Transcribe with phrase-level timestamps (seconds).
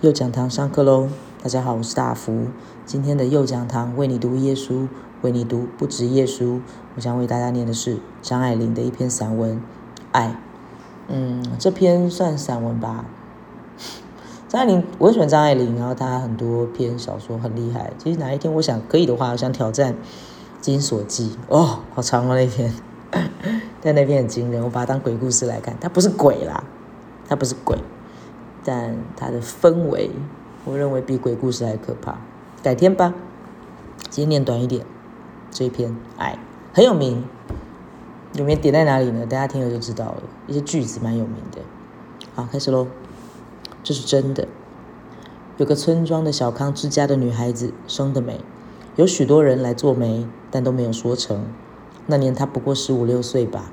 [0.00, 1.08] 右讲堂上课喽！
[1.42, 2.46] 大家好，我是大福。
[2.86, 4.88] 今天的右讲堂为你读耶稣，
[5.20, 6.58] 为你读不止耶稣。
[6.96, 9.56] 我想为大家念的是张爱玲的一篇散文
[10.12, 10.28] 《爱》。
[11.08, 13.04] 嗯，这篇算散文吧。
[14.48, 17.92] 张爱玲，我喜欢张爱玲，然后她很多篇小说很厉害。
[17.98, 19.92] 其实哪一天我想可以的话，我想挑战
[20.62, 22.72] 《金锁记》哦，好长哦那篇，
[23.82, 25.76] 但那篇很惊人，我把它当鬼故事来看。
[25.78, 26.64] 它不是鬼啦，
[27.28, 27.76] 它不是鬼，
[28.64, 30.10] 但它的氛围，
[30.64, 32.18] 我认为比鬼故事还可怕。
[32.62, 33.14] 改天吧，
[34.10, 34.84] 今天念短一点。
[35.50, 36.34] 这一篇《爱》
[36.76, 37.24] 很有名，
[38.34, 39.26] 有名点在哪里呢？
[39.26, 41.60] 大家听了就知道了，一些句子蛮有名的。
[42.34, 42.86] 好，开始喽。
[43.82, 44.46] 这是真的。
[45.56, 48.40] 有个村庄的小康之家的女孩子生得美，
[48.96, 51.46] 有许多人来做媒，但都没有说成。
[52.06, 53.72] 那年她不过十五六岁吧。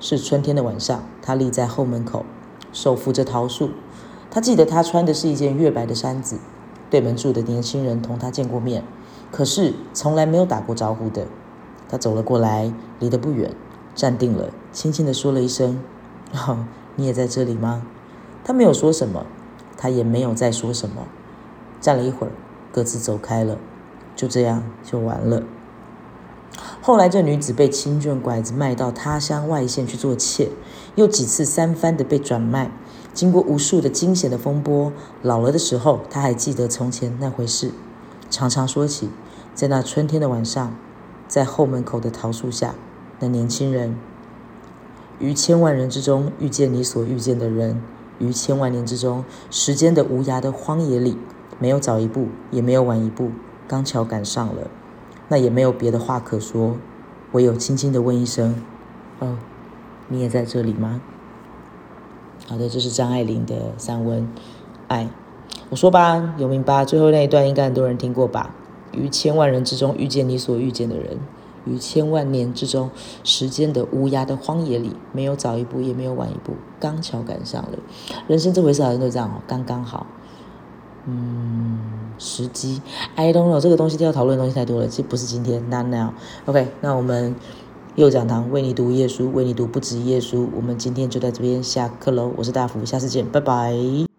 [0.00, 2.24] 是春天的晚上，她立在后门口，
[2.72, 3.70] 手扶着桃树。
[4.34, 6.38] 他记得他穿的是一件月白的衫子。
[6.90, 8.82] 对门住的年轻人同他见过面，
[9.30, 11.28] 可是从来没有打过招呼的。
[11.88, 13.54] 他走了过来，离得不远，
[13.94, 15.80] 站定了，轻轻地说了一声
[16.34, 17.86] ：“哦，你也在这里吗？”
[18.42, 19.24] 他没有说什么，
[19.76, 21.06] 他也没有再说什么。
[21.80, 22.32] 站了一会儿，
[22.72, 23.56] 各自走开了。
[24.16, 25.44] 就这样就完了。
[26.86, 30.50] 后来这女子被清卷拐子卖到他乡外县去做妾，
[30.96, 32.70] 又几次三番的被转卖。
[33.14, 37.70] 经过无数的惊险的风波，老了的时候，他还记得从前那回事，
[38.28, 39.08] 常常说起，
[39.54, 40.76] 在那春天的晚上，
[41.26, 42.74] 在后门口的桃树下，
[43.18, 43.96] 那年轻人，
[45.18, 47.80] 于千万人之中遇见你所遇见的人。
[48.18, 51.16] 于千万年之中，时间的无涯的荒野里，
[51.58, 53.30] 没有早一步，也没有晚一步，
[53.66, 54.68] 刚巧赶上了。
[55.28, 56.76] 那也没有别的话可说，
[57.32, 58.62] 唯有轻轻的问一声
[59.20, 59.38] ：“哦，
[60.08, 61.00] 你也在这里吗？”
[62.46, 64.22] 好的，这是张爱玲的散文
[64.88, 65.04] 《爱》。
[65.70, 66.84] 我说吧，有名吧？
[66.84, 68.50] 最后那一段应该很多人听过吧？
[68.92, 71.18] 于千万人之中遇见你所遇见的人。
[71.64, 72.90] 于千万年之中，
[73.22, 77.78] 时间的无涯的荒野里，没有早一步，也没有晚一步，刚巧赶上了。
[78.28, 80.06] 人生这回事好像都这样哦，刚刚好。
[81.06, 81.53] 嗯，
[82.34, 82.82] 时机
[83.14, 86.10] ，I don't know，这个东西要讨论的东西太多了，这不是今天，not now。
[86.46, 87.34] OK，那我们
[87.94, 90.48] 右讲堂为你读耶稣，为你读不止耶稣。
[90.56, 94.13] 我们今天就在这边下课喽，我是大福，下次见，拜拜。